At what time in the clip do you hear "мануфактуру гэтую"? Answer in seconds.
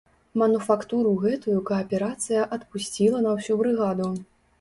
0.41-1.57